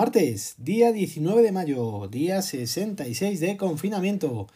[0.00, 4.46] Martes, día 19 de mayo, día 66 de confinamiento.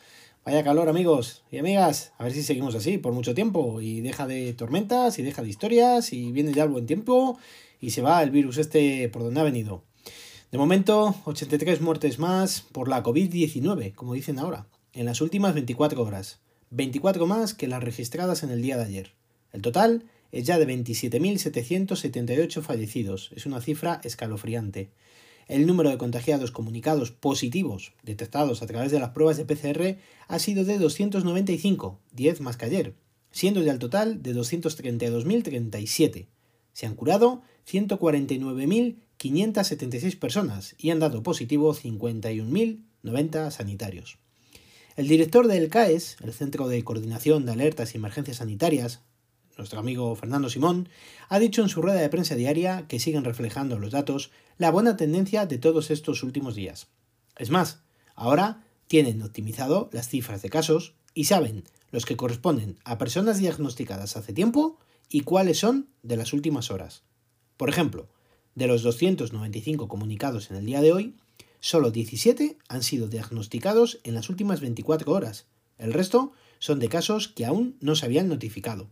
[0.43, 4.27] Vaya calor amigos y amigas, a ver si seguimos así por mucho tiempo y deja
[4.27, 7.39] de tormentas y deja de historias y viene ya el buen tiempo
[7.79, 9.83] y se va el virus este por donde ha venido.
[10.51, 16.03] De momento, 83 muertes más por la COVID-19, como dicen ahora, en las últimas 24
[16.03, 16.41] horas.
[16.71, 19.13] 24 más que las registradas en el día de ayer.
[19.53, 23.31] El total es ya de 27.778 fallecidos.
[23.37, 24.89] Es una cifra escalofriante.
[25.47, 30.39] El número de contagiados comunicados positivos detectados a través de las pruebas de PCR ha
[30.39, 32.95] sido de 295, 10 más que ayer,
[33.31, 36.29] siendo ya el total de 232.037.
[36.73, 44.17] Se han curado 149.576 personas y han dado positivo 51.090 sanitarios.
[44.97, 49.03] El director del CAES, el Centro de Coordinación de Alertas y Emergencias Sanitarias,
[49.59, 50.89] nuestro amigo Fernando Simón,
[51.29, 54.97] ha dicho en su rueda de prensa diaria que siguen reflejando los datos la buena
[54.97, 56.89] tendencia de todos estos últimos días.
[57.37, 57.83] Es más,
[58.15, 64.17] ahora tienen optimizado las cifras de casos y saben los que corresponden a personas diagnosticadas
[64.17, 67.03] hace tiempo y cuáles son de las últimas horas.
[67.57, 68.09] Por ejemplo,
[68.55, 71.17] de los 295 comunicados en el día de hoy,
[71.61, 75.47] solo 17 han sido diagnosticados en las últimas 24 horas.
[75.79, 78.91] El resto son de casos que aún no se habían notificado.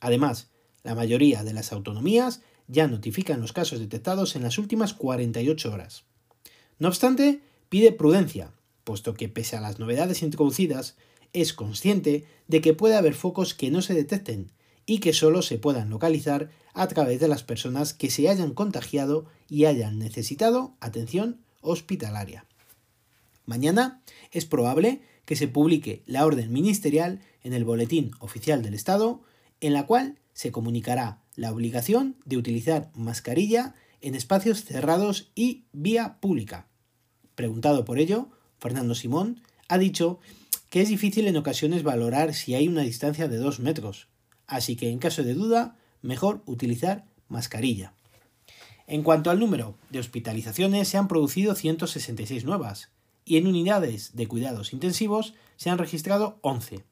[0.00, 0.48] Además,
[0.82, 6.04] la mayoría de las autonomías ya notifican los casos detectados en las últimas 48 horas.
[6.78, 8.52] No obstante, pide prudencia,
[8.84, 10.96] puesto que pese a las novedades introducidas,
[11.32, 14.52] es consciente de que puede haber focos que no se detecten
[14.86, 19.26] y que solo se puedan localizar a través de las personas que se hayan contagiado
[19.48, 22.46] y hayan necesitado atención hospitalaria.
[23.46, 29.22] Mañana es probable que se publique la orden ministerial en el Boletín Oficial del Estado
[29.66, 36.18] en la cual se comunicará la obligación de utilizar mascarilla en espacios cerrados y vía
[36.20, 36.66] pública.
[37.34, 40.18] Preguntado por ello, Fernando Simón ha dicho
[40.68, 44.08] que es difícil en ocasiones valorar si hay una distancia de dos metros,
[44.46, 47.94] así que en caso de duda, mejor utilizar mascarilla.
[48.86, 52.90] En cuanto al número de hospitalizaciones, se han producido 166 nuevas
[53.24, 56.84] y en unidades de cuidados intensivos se han registrado 11.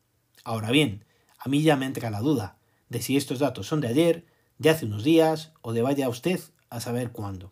[0.43, 1.05] Ahora bien,
[1.39, 2.57] a mí ya me entra la duda
[2.93, 4.27] de si estos datos son de ayer,
[4.59, 6.39] de hace unos días o de vaya usted
[6.71, 7.51] a saber cuándo.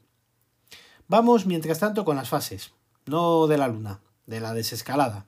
[1.08, 2.72] Vamos, mientras tanto, con las fases,
[3.06, 5.26] no de la luna, de la desescalada.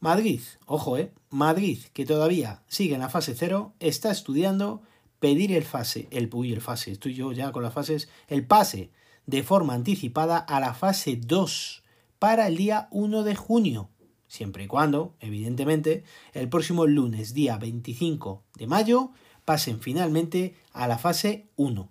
[0.00, 4.82] Madrid, ojo, eh, Madrid, que todavía sigue en la fase cero, está estudiando
[5.18, 8.90] pedir el fase, el, uy, el fase, estoy yo ya con las fases, el pase
[9.26, 11.82] de forma anticipada a la fase 2
[12.18, 13.90] para el día 1 de junio,
[14.26, 19.10] siempre y cuando, evidentemente, el próximo lunes, día 25 de mayo,
[19.44, 21.88] pasen finalmente a la fase 1.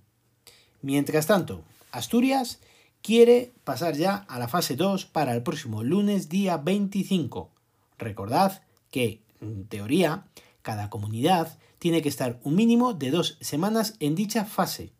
[0.82, 2.60] Mientras tanto, Asturias
[3.02, 7.50] quiere pasar ya a la fase 2 para el próximo lunes día 25.
[7.98, 10.26] Recordad que, en teoría,
[10.62, 14.92] cada comunidad tiene que estar un mínimo de dos semanas en dicha fase.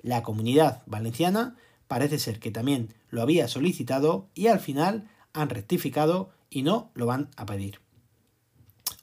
[0.00, 1.56] La comunidad valenciana
[1.88, 7.06] parece ser que también lo había solicitado y al final han rectificado y no lo
[7.06, 7.80] van a pedir.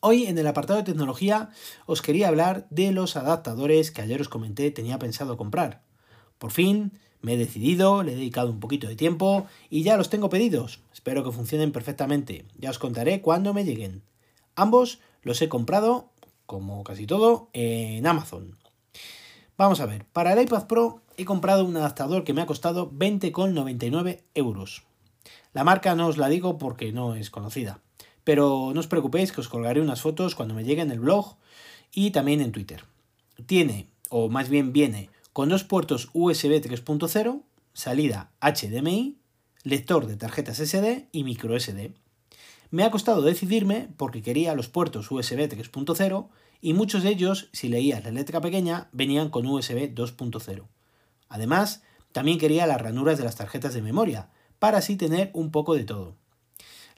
[0.02, 1.50] Hoy en el apartado de tecnología
[1.86, 5.84] os quería hablar de los adaptadores que ayer os comenté tenía pensado comprar.
[6.38, 10.10] Por fin me he decidido, le he dedicado un poquito de tiempo y ya los
[10.10, 10.80] tengo pedidos.
[10.94, 12.46] Espero que funcionen perfectamente.
[12.58, 14.02] Ya os contaré cuándo me lleguen.
[14.56, 16.14] Ambos los he comprado,
[16.46, 18.58] como casi todo, en Amazon.
[19.58, 22.90] Vamos a ver, para el iPad Pro he comprado un adaptador que me ha costado
[22.90, 24.84] 20,99 euros.
[25.52, 27.82] La marca no os la digo porque no es conocida.
[28.30, 31.42] Pero no os preocupéis que os colgaré unas fotos cuando me llegue en el blog
[31.92, 32.86] y también en Twitter.
[33.48, 37.42] Tiene, o más bien viene, con dos puertos USB 3.0,
[37.74, 39.18] salida HDMI,
[39.64, 41.96] lector de tarjetas SD y micro SD.
[42.70, 46.28] Me ha costado decidirme porque quería los puertos USB 3.0
[46.62, 50.68] y muchos de ellos, si leías la letra pequeña, venían con USB 2.0.
[51.30, 51.82] Además,
[52.12, 54.30] también quería las ranuras de las tarjetas de memoria,
[54.60, 56.16] para así tener un poco de todo.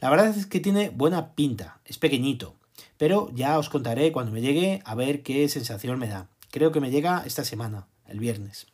[0.01, 2.55] La verdad es que tiene buena pinta, es pequeñito,
[2.97, 6.27] pero ya os contaré cuando me llegue a ver qué sensación me da.
[6.49, 8.65] Creo que me llega esta semana, el viernes.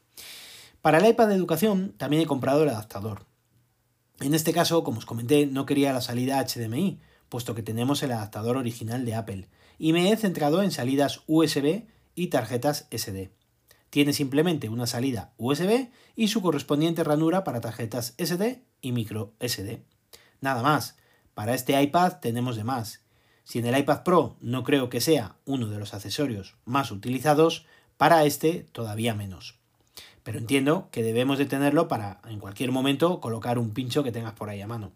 [0.82, 3.26] Para el iPad de educación también he comprado el adaptador.
[4.22, 8.14] En este caso, como os comenté, no quería la salida HDMI, puesto que tenemos el
[8.14, 13.32] adaptador original de Apple, y me he centrado en salidas USB y tarjetas SD.
[13.90, 19.84] Tiene simplemente una salida USB y su correspondiente ranura para tarjetas SD y micro SD.
[20.40, 20.96] Nada más,
[21.38, 23.04] para este iPad tenemos de más.
[23.44, 27.68] Si en el iPad Pro no creo que sea uno de los accesorios más utilizados,
[27.96, 29.60] para este todavía menos.
[30.24, 34.34] pero entiendo que debemos de tenerlo para en cualquier momento colocar un pincho que tengas
[34.34, 34.94] por ahí a mano.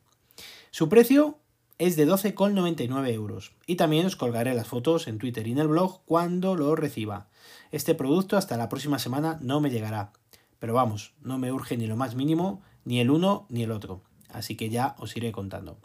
[0.71, 1.37] Su precio
[1.77, 5.67] es de 12,99 euros y también os colgaré las fotos en Twitter y en el
[5.67, 7.27] blog cuando lo reciba.
[7.71, 10.11] Este producto hasta la próxima semana no me llegará,
[10.57, 14.01] pero vamos, no me urge ni lo más mínimo, ni el uno ni el otro,
[14.29, 15.77] así que ya os iré contando.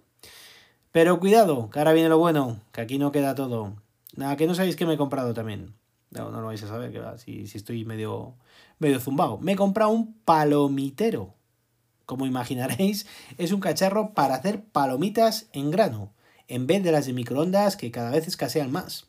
[0.97, 3.75] Pero cuidado, que ahora viene lo bueno, que aquí no queda todo.
[4.15, 5.75] Nada, que no sabéis que me he comprado también.
[6.09, 8.33] No, no lo vais a saber, que va, si, si estoy medio,
[8.79, 9.37] medio zumbado.
[9.37, 11.35] Me he comprado un palomitero.
[12.07, 13.07] Como imaginaréis,
[13.37, 16.15] es un cacharro para hacer palomitas en grano,
[16.49, 19.07] en vez de las de microondas que cada vez escasean más.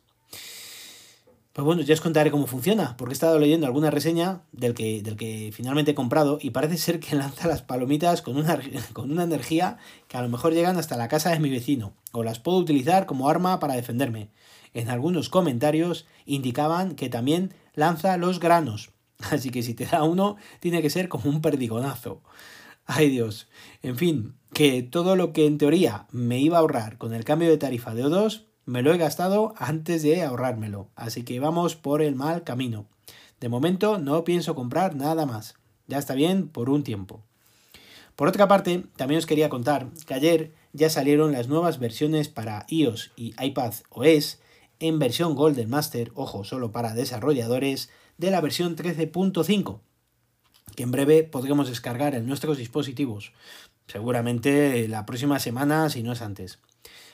[1.58, 5.02] Pues bueno, ya os contaré cómo funciona, porque he estado leyendo alguna reseña del que,
[5.02, 8.60] del que finalmente he comprado y parece ser que lanza las palomitas con una,
[8.92, 9.76] con una energía
[10.06, 13.06] que a lo mejor llegan hasta la casa de mi vecino, o las puedo utilizar
[13.06, 14.30] como arma para defenderme.
[14.72, 20.36] En algunos comentarios indicaban que también lanza los granos, así que si te da uno,
[20.60, 22.22] tiene que ser como un perdigonazo.
[22.86, 23.48] Ay Dios.
[23.82, 27.48] En fin, que todo lo que en teoría me iba a ahorrar con el cambio
[27.48, 32.02] de tarifa de O2, me lo he gastado antes de ahorrármelo, así que vamos por
[32.02, 32.84] el mal camino.
[33.40, 35.54] De momento no pienso comprar nada más.
[35.86, 37.22] Ya está bien por un tiempo.
[38.14, 42.66] Por otra parte, también os quería contar que ayer ya salieron las nuevas versiones para
[42.68, 44.38] iOS y iPad OS
[44.80, 47.88] en versión Golden Master, ojo, solo para desarrolladores,
[48.18, 49.80] de la versión 13.5,
[50.76, 53.32] que en breve podremos descargar en nuestros dispositivos.
[53.86, 56.58] Seguramente la próxima semana, si no es antes.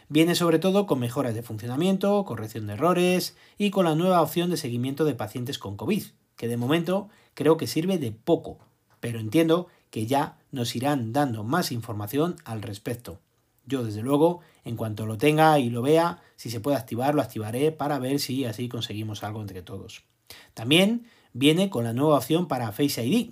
[0.09, 4.51] Viene sobre todo con mejoras de funcionamiento, corrección de errores y con la nueva opción
[4.51, 6.05] de seguimiento de pacientes con COVID,
[6.37, 8.59] que de momento creo que sirve de poco,
[9.01, 13.21] pero entiendo que ya nos irán dando más información al respecto.
[13.67, 17.23] Yo desde luego, en cuanto lo tenga y lo vea, si se puede activar, lo
[17.23, 20.05] activaré para ver si así conseguimos algo entre todos.
[20.53, 23.31] También viene con la nueva opción para Face ID,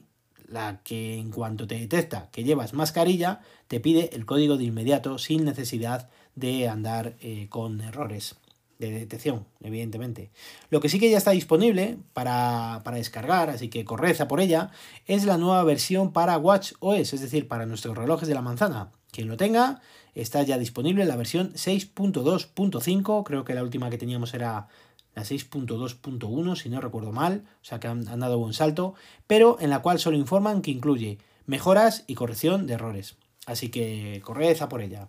[0.52, 5.18] la que en cuanto te detecta que llevas mascarilla, te pide el código de inmediato
[5.18, 8.36] sin necesidad de andar eh, con errores
[8.78, 10.30] de detección, evidentemente.
[10.70, 14.70] Lo que sí que ya está disponible para, descargar, así que corred a por ella,
[15.06, 18.90] es la nueva versión para Watch OS, es decir, para nuestros relojes de la manzana.
[19.12, 19.80] Quien lo tenga,
[20.14, 24.68] está ya disponible la versión 6.2.5, creo que la última que teníamos era
[25.14, 28.94] la 6.2.1, si no recuerdo mal, o sea que han, han, dado buen salto,
[29.26, 33.16] pero en la cual solo informan que incluye mejoras y corrección de errores.
[33.46, 35.08] Así que corred a por ella.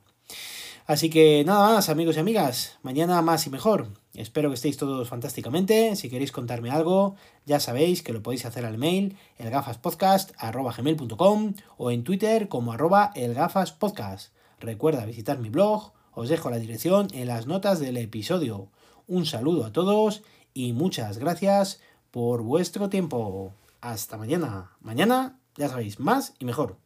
[0.86, 3.88] Así que nada más, amigos y amigas, mañana más y mejor.
[4.16, 5.96] Espero que estéis todos fantásticamente.
[5.96, 7.16] Si queréis contarme algo,
[7.46, 14.34] ya sabéis que lo podéis hacer al mail elgafaspodcast.com o en Twitter como arroba elgafaspodcast.
[14.60, 18.68] Recuerda visitar mi blog, os dejo la dirección en las notas del episodio.
[19.08, 20.24] Un saludo a todos
[20.54, 23.54] y muchas gracias por vuestro tiempo.
[23.82, 24.72] Hasta mañana.
[24.80, 26.78] Mañana, ya sabéis, más y mejor.